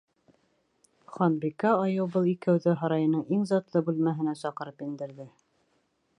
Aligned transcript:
Ханбикә 1.17 1.73
айыу 1.81 2.07
был 2.15 2.31
икәүҙе 2.33 2.75
һарайының 2.81 3.23
иң 3.39 3.47
затлы 3.53 3.87
бүлмәһенә 3.91 4.37
саҡырып 4.43 4.85
индерҙе. 4.89 5.31